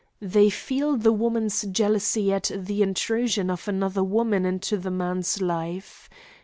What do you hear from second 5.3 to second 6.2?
life.